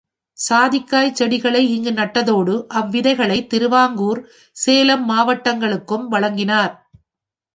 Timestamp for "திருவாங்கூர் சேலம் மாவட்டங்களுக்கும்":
3.49-6.07